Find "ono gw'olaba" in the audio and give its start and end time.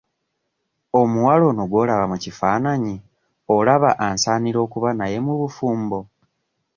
1.51-2.05